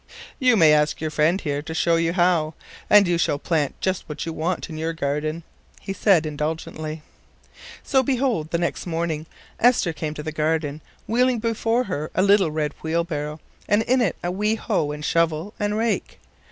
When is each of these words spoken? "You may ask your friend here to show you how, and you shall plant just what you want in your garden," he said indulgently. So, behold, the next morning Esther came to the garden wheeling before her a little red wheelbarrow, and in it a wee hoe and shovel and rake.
"You 0.39 0.57
may 0.57 0.73
ask 0.73 0.99
your 0.99 1.11
friend 1.11 1.39
here 1.39 1.61
to 1.61 1.75
show 1.75 1.95
you 1.97 2.13
how, 2.13 2.55
and 2.89 3.07
you 3.07 3.19
shall 3.19 3.37
plant 3.37 3.79
just 3.81 4.09
what 4.09 4.25
you 4.25 4.33
want 4.33 4.67
in 4.67 4.75
your 4.79 4.93
garden," 4.93 5.43
he 5.79 5.93
said 5.93 6.25
indulgently. 6.25 7.03
So, 7.83 8.01
behold, 8.01 8.49
the 8.49 8.57
next 8.57 8.87
morning 8.87 9.27
Esther 9.59 9.93
came 9.93 10.15
to 10.15 10.23
the 10.23 10.31
garden 10.31 10.81
wheeling 11.05 11.37
before 11.37 11.83
her 11.83 12.09
a 12.15 12.23
little 12.23 12.49
red 12.49 12.73
wheelbarrow, 12.81 13.39
and 13.69 13.83
in 13.83 14.01
it 14.01 14.15
a 14.23 14.31
wee 14.31 14.55
hoe 14.55 14.89
and 14.89 15.05
shovel 15.05 15.53
and 15.59 15.77
rake. 15.77 16.17